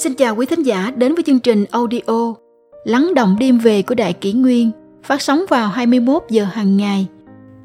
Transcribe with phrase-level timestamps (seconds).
[0.00, 2.34] Xin chào quý thính giả đến với chương trình audio
[2.84, 4.70] Lắng động đêm về của Đại Kỷ Nguyên
[5.02, 7.06] phát sóng vào 21 giờ hàng ngày.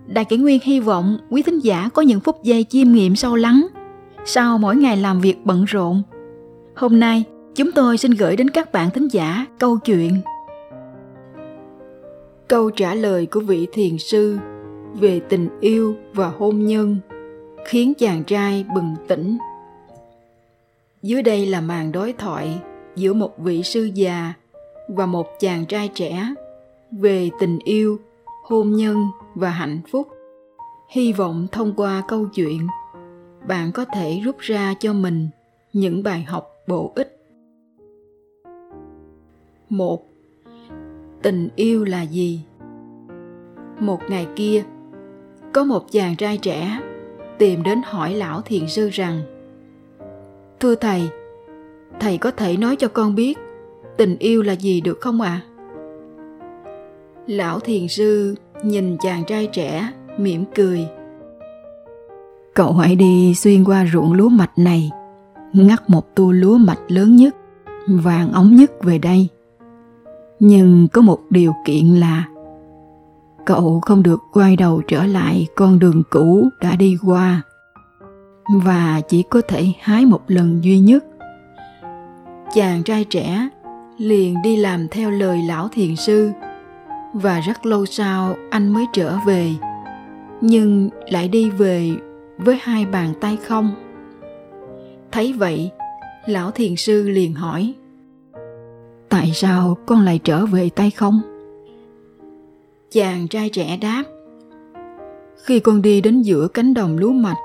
[0.08, 3.36] Đại Kỷ Nguyên hy vọng quý thính giả có những phút giây chiêm nghiệm sâu
[3.36, 3.68] lắng
[4.26, 6.04] sau mỗi ngày làm việc bận rộn.
[6.76, 7.24] Hôm nay,
[7.56, 10.12] chúng tôi xin gửi đến các bạn thính giả câu chuyện
[12.48, 14.38] Câu trả lời của vị thiền sư
[14.94, 16.98] về tình yêu và hôn nhân
[17.67, 19.38] khiến chàng trai bừng tỉnh
[21.05, 22.62] dưới đây là màn đối thoại
[22.95, 24.34] giữa một vị sư già
[24.88, 26.34] và một chàng trai trẻ
[26.91, 28.00] về tình yêu,
[28.44, 29.05] hôn nhân
[29.36, 30.08] và hạnh phúc.
[30.90, 32.68] Hy vọng thông qua câu chuyện,
[33.48, 35.30] bạn có thể rút ra cho mình
[35.73, 37.17] những bài học bổ ích.
[39.70, 40.06] Một,
[41.22, 42.42] tình yêu là gì?
[43.80, 44.64] Một ngày kia,
[45.53, 46.80] có một chàng trai trẻ
[47.38, 49.34] tìm đến hỏi lão thiền sư rằng
[50.59, 51.09] Thưa thầy,
[52.00, 53.38] thầy có thể nói cho con biết
[53.98, 55.42] tình yêu là gì được không ạ?
[55.42, 55.45] À?
[57.28, 60.88] Lão thiền sư nhìn chàng trai trẻ mỉm cười.
[62.53, 64.92] Cậu hãy đi xuyên qua ruộng lúa mạch này,
[65.53, 67.36] ngắt một tu lúa mạch lớn nhất,
[67.88, 69.28] vàng ống nhất về đây.
[70.39, 72.26] Nhưng có một điều kiện là
[73.45, 77.42] cậu không được quay đầu trở lại con đường cũ đã đi qua
[78.48, 81.06] và chỉ có thể hái một lần duy nhất.
[82.54, 83.50] Chàng trai trẻ
[83.98, 86.32] liền đi làm theo lời lão thiền sư,
[87.14, 89.52] và rất lâu sau anh mới trở về,
[90.42, 91.92] nhưng lại đi về
[92.38, 93.72] với hai bàn tay không.
[95.12, 95.72] Thấy vậy,
[96.26, 97.73] lão thiền sư liền hỏi,
[99.10, 101.22] tại sao con lại trở về tay không?
[102.92, 104.04] Chàng trai trẻ đáp,
[105.44, 107.38] khi con đi đến giữa cánh đồng lúa mạch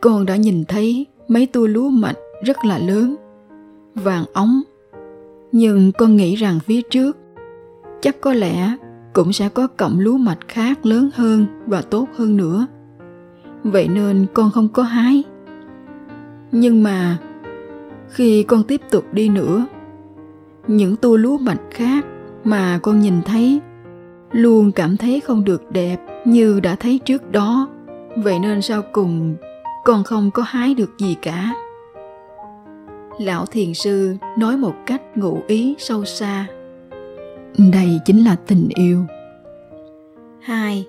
[0.00, 3.16] con đã nhìn thấy mấy tua lúa mạch rất là lớn,
[3.94, 4.60] vàng óng
[5.52, 7.16] nhưng con nghĩ rằng phía trước
[8.00, 8.76] chắc có lẽ
[9.12, 12.66] cũng sẽ có cọng lúa mạch khác lớn hơn và tốt hơn nữa.
[13.64, 15.24] Vậy nên con không có hái.
[16.52, 17.18] Nhưng mà
[18.08, 19.66] khi con tiếp tục đi nữa,
[20.66, 22.06] những tua lúa mạch khác
[22.44, 23.60] mà con nhìn thấy
[24.32, 27.68] luôn cảm thấy không được đẹp như đã thấy trước đó.
[28.16, 29.36] Vậy nên sau cùng
[29.84, 31.54] con không có hái được gì cả.
[33.18, 36.46] Lão thiền sư nói một cách ngụ ý sâu xa.
[37.72, 39.04] Đây chính là tình yêu.
[40.40, 40.86] Hai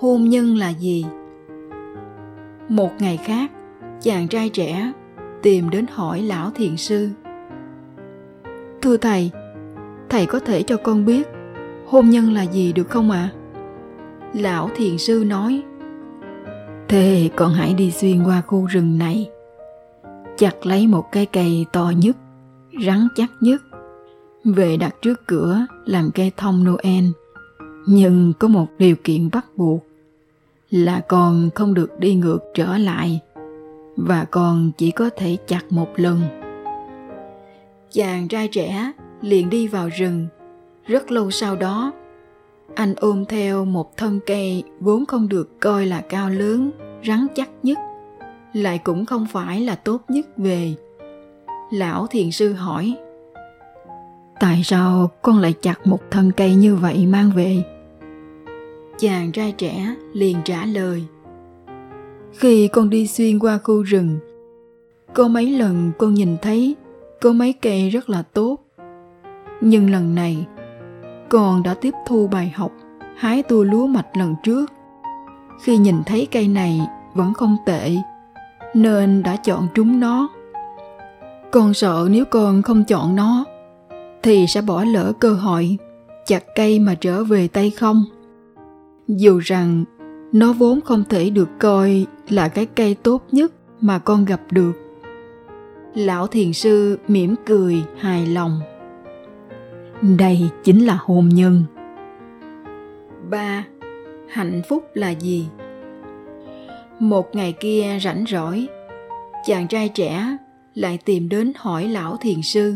[0.00, 1.06] hôn nhân là gì?
[2.68, 3.50] Một ngày khác
[4.00, 4.92] chàng trai trẻ
[5.42, 7.08] tìm đến hỏi lão thiền sư.
[8.82, 9.30] Thưa thầy
[10.08, 11.28] thầy có thể cho con biết
[11.86, 13.30] hôn nhân là gì được không ạ?
[13.34, 13.38] À?
[14.34, 15.62] lão thiền sư nói
[16.88, 19.30] Thế con hãy đi xuyên qua khu rừng này.
[20.36, 22.16] Chặt lấy một cái cây to nhất,
[22.86, 23.62] Rắn chắc nhất.
[24.44, 27.04] Về đặt trước cửa làm cây thông Noel.
[27.86, 29.84] Nhưng có một điều kiện bắt buộc,
[30.70, 33.20] Là con không được đi ngược trở lại,
[33.96, 36.20] Và con chỉ có thể chặt một lần.
[37.90, 40.26] Chàng trai trẻ liền đi vào rừng.
[40.86, 41.92] Rất lâu sau đó
[42.74, 46.70] anh ôm theo một thân cây vốn không được coi là cao lớn,
[47.06, 47.78] rắn chắc nhất,
[48.52, 50.74] lại cũng không phải là tốt nhất về.
[51.72, 52.94] Lão thiền sư hỏi,
[54.40, 57.62] tại sao con lại chặt một thân cây như vậy mang về?
[58.98, 61.04] Chàng trai trẻ liền trả lời,
[62.32, 64.18] khi con đi xuyên qua khu rừng,
[65.14, 66.76] có mấy lần con nhìn thấy
[67.20, 68.58] có mấy cây rất là tốt.
[69.60, 70.46] Nhưng lần này
[71.30, 72.72] con đã tiếp thu bài học,
[73.16, 74.72] hái tua lúa mạch lần trước.
[75.62, 76.80] Khi nhìn thấy cây này,
[77.14, 77.96] vẫn không tệ,
[78.74, 80.28] nên đã chọn trúng nó.
[81.50, 83.44] Con sợ nếu con không chọn nó,
[84.22, 85.76] thì sẽ bỏ lỡ cơ hội
[86.26, 88.04] chặt cây mà trở về tay không.
[89.08, 89.84] Dù rằng,
[90.32, 94.72] nó vốn không thể được coi là cái cây tốt nhất mà con gặp được.
[95.94, 98.60] Lão thiền sư mỉm cười hài lòng
[100.02, 101.64] đây chính là hôn nhân.
[103.30, 103.64] Ba,
[104.28, 105.48] hạnh phúc là gì?
[106.98, 108.68] Một ngày kia rảnh rỗi,
[109.46, 110.36] chàng trai trẻ
[110.74, 112.74] lại tìm đến hỏi lão thiền sư.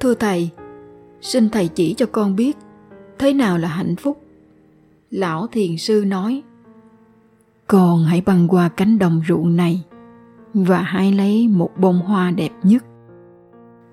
[0.00, 0.50] Thưa thầy,
[1.20, 2.56] xin thầy chỉ cho con biết,
[3.18, 4.22] thế nào là hạnh phúc?
[5.10, 6.42] Lão thiền sư nói,
[7.66, 9.84] con hãy băng qua cánh đồng ruộng này
[10.54, 12.84] và hãy lấy một bông hoa đẹp nhất.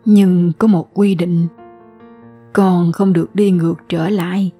[0.05, 1.47] Nhưng có một quy định
[2.53, 4.51] con không được đi ngược trở lại.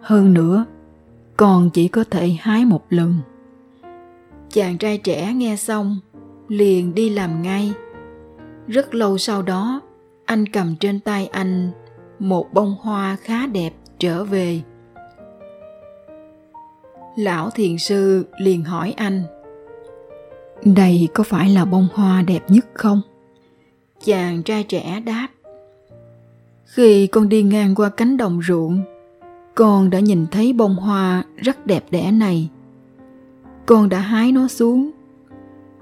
[0.00, 0.64] Hơn nữa
[1.36, 3.14] con chỉ có thể hái một lần.
[4.50, 5.98] Chàng trai trẻ nghe xong,
[6.48, 7.72] liền đi làm ngay.
[8.66, 9.80] Rất lâu sau đó,
[10.24, 11.70] anh cầm trên tay anh
[12.18, 14.60] một bông hoa khá đẹp trở về.
[17.16, 19.22] Lão thiền sư liền hỏi anh,
[20.64, 23.00] đây có phải là bông hoa đẹp nhất không?
[24.04, 25.28] Chàng trai trẻ đáp
[26.74, 28.82] khi con đi ngang qua cánh đồng ruộng,
[29.54, 32.50] con đã nhìn thấy bông hoa rất đẹp đẽ này.
[33.66, 34.90] Con đã hái nó xuống.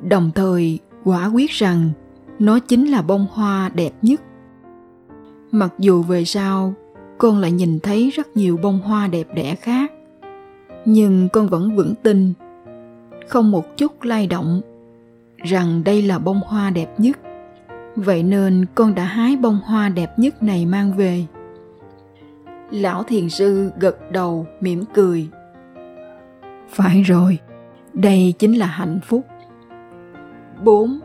[0.02, 1.90] Đồng thời, quả quyết rằng
[2.38, 4.20] nó chính là bông hoa đẹp nhất.
[5.50, 6.74] Mặc dù về sau,
[7.18, 9.92] con lại nhìn thấy rất nhiều bông hoa đẹp đẽ khác,
[10.84, 12.32] nhưng con vẫn vững tin,
[13.28, 14.60] không một chút lay động,
[15.36, 17.18] rằng đây là bông hoa đẹp nhất
[17.96, 21.24] vậy nên con đã hái bông hoa đẹp nhất này mang về
[22.70, 25.28] lão thiền sư gật đầu mỉm cười
[26.68, 27.38] phải rồi
[27.92, 29.26] đây chính là hạnh phúc
[30.64, 31.00] 4.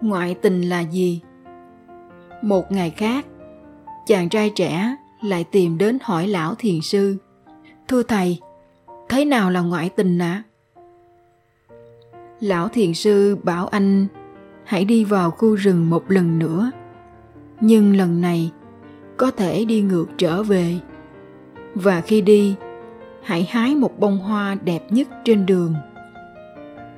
[0.00, 1.20] Ngoại tình là gì?
[2.42, 3.26] Một ngày khác,
[4.06, 7.16] chàng trai trẻ lại tìm đến hỏi lão thiền sư.
[7.88, 8.40] Thưa thầy,
[9.08, 10.42] thế nào là ngoại tình ạ?
[10.42, 10.42] À?
[12.40, 14.06] Lão thiền sư bảo anh
[14.68, 16.70] hãy đi vào khu rừng một lần nữa.
[17.60, 18.52] Nhưng lần này
[19.16, 20.78] có thể đi ngược trở về.
[21.74, 22.54] Và khi đi,
[23.22, 25.74] hãy hái một bông hoa đẹp nhất trên đường.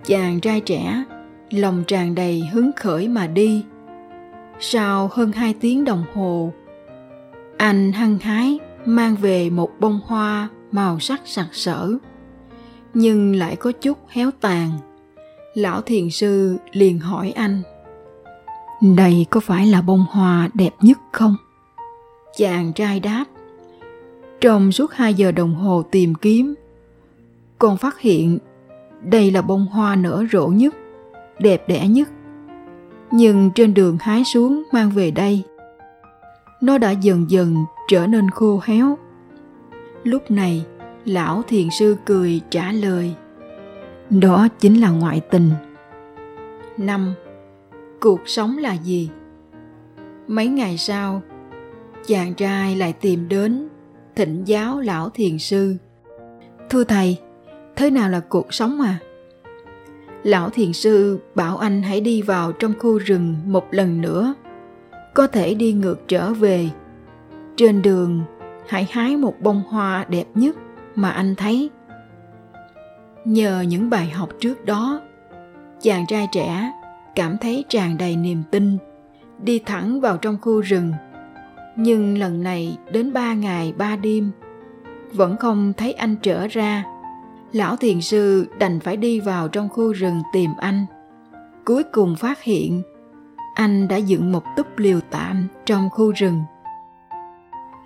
[0.04, 1.04] Chàng trai trẻ
[1.50, 3.64] lòng tràn đầy hứng khởi mà đi.
[4.60, 6.52] Sau hơn hai tiếng đồng hồ,
[7.56, 11.90] anh hăng hái mang về một bông hoa màu sắc sặc sỡ,
[12.94, 14.70] nhưng lại có chút héo tàn.
[15.54, 17.62] Lão thiền sư liền hỏi anh,
[18.96, 21.36] đây có phải là bông hoa đẹp nhất không?
[22.36, 23.24] Chàng trai đáp,
[24.40, 26.54] trong suốt hai giờ đồng hồ tìm kiếm,
[27.58, 28.38] con phát hiện
[29.02, 30.74] đây là bông hoa nở rộ nhất
[31.38, 32.08] đẹp đẽ nhất
[33.10, 35.42] nhưng trên đường hái xuống mang về đây
[36.62, 37.56] nó đã dần dần
[37.88, 38.98] trở nên khô héo
[40.04, 40.64] lúc này
[41.04, 43.14] lão thiền sư cười trả lời
[44.10, 45.50] đó chính là ngoại tình.
[46.76, 47.14] Năm,
[48.00, 49.10] cuộc sống là gì?
[50.26, 51.22] Mấy ngày sau,
[52.06, 53.68] chàng trai lại tìm đến
[54.16, 55.76] thỉnh giáo lão thiền sư.
[56.70, 57.18] Thưa thầy,
[57.76, 58.98] thế nào là cuộc sống à?
[60.22, 64.34] Lão thiền sư bảo anh hãy đi vào trong khu rừng một lần nữa.
[65.14, 66.68] Có thể đi ngược trở về.
[67.56, 68.22] Trên đường
[68.68, 70.56] hãy hái một bông hoa đẹp nhất
[70.94, 71.70] mà anh thấy
[73.30, 75.00] nhờ những bài học trước đó,
[75.80, 76.72] chàng trai trẻ
[77.14, 78.78] cảm thấy tràn đầy niềm tin,
[79.42, 80.92] đi thẳng vào trong khu rừng.
[81.76, 84.30] Nhưng lần này đến ba ngày ba đêm,
[85.12, 86.84] vẫn không thấy anh trở ra.
[87.52, 90.86] Lão thiền sư đành phải đi vào trong khu rừng tìm anh.
[91.64, 92.82] Cuối cùng phát hiện,
[93.54, 96.42] anh đã dựng một túp liều tạm trong khu rừng.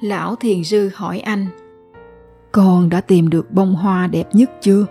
[0.00, 1.46] Lão thiền sư hỏi anh,
[2.52, 4.86] con đã tìm được bông hoa đẹp nhất chưa?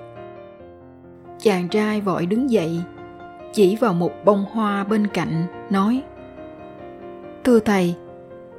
[1.44, 2.82] Chàng trai vội đứng dậy,
[3.54, 6.04] chỉ vào một bông hoa bên cạnh, nói,
[7.44, 7.96] thưa thầy,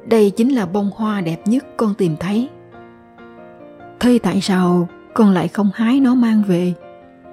[0.06, 2.48] đây chính là bông hoa đẹp nhất con tìm thấy.
[4.00, 6.72] Thế tại sao con lại không hái nó mang về?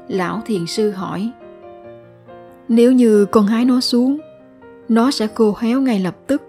[0.08, 1.32] Lão thiền sư hỏi,
[2.68, 4.20] nếu như con hái nó xuống,
[4.90, 6.42] nó sẽ khô héo ngay lập tức.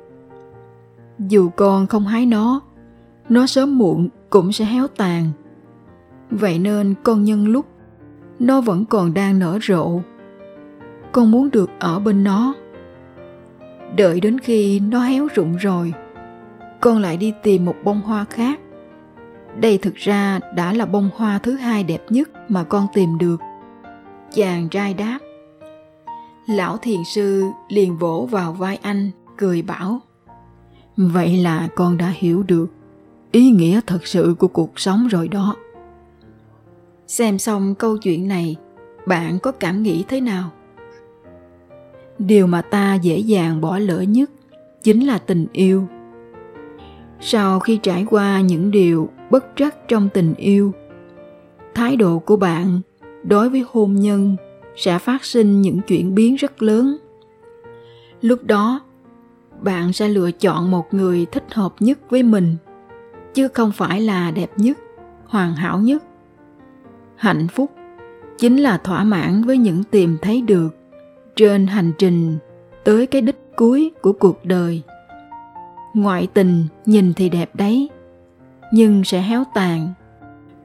[1.19, 2.61] Dù con không hái nó
[3.29, 5.25] nó sớm muộn cũng sẽ héo tàn.
[6.31, 7.67] Vậy nên con nhân lúc
[8.43, 10.01] nó vẫn còn đang nở rộ.
[11.13, 12.55] Con muốn được ở bên nó.
[13.97, 15.93] Đợi đến khi nó héo rụng rồi,
[16.81, 18.61] con lại đi tìm một bông hoa khác.
[19.61, 23.41] Đây thực ra đã là bông hoa thứ hai đẹp nhất mà con tìm được.
[24.35, 25.19] Chàng trai đáp.
[26.47, 30.01] Lão thiền sư liền vỗ vào vai anh, cười bảo.
[30.97, 32.67] Vậy là con đã hiểu được
[33.33, 35.57] ý nghĩa thật sự của cuộc sống rồi đó
[37.07, 38.57] xem xong câu chuyện này,
[39.07, 40.51] bạn có cảm nghĩ thế nào?
[42.19, 44.31] Điều mà ta dễ dàng bỏ lỡ nhất
[44.83, 45.87] chính là tình yêu.
[47.21, 50.73] Sau khi trải qua những điều bất trắc trong tình yêu,
[51.75, 52.81] thái độ của bạn
[53.23, 54.37] đối với hôn nhân
[54.77, 56.97] sẽ phát sinh những chuyển biến rất lớn.
[58.21, 58.81] Lúc đó,
[59.61, 62.57] bạn sẽ lựa chọn một người thích hợp nhất với mình,
[63.35, 64.79] chứ không phải là đẹp nhất,
[65.27, 66.03] hoàn hảo nhất
[67.23, 67.71] hạnh phúc
[68.39, 70.77] chính là thỏa mãn với những tìm thấy được
[71.37, 72.39] trên hành trình
[72.85, 74.83] tới cái đích cuối của cuộc đời.
[75.95, 77.91] Ngoại tình nhìn thì đẹp đấy,
[78.73, 79.93] nhưng sẽ héo tàn,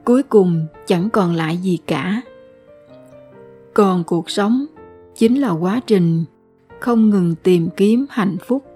[0.04, 2.22] cuối cùng chẳng còn lại gì cả.
[3.74, 4.66] Còn cuộc sống
[5.14, 6.24] chính là quá trình
[6.80, 8.67] không ngừng tìm kiếm hạnh phúc.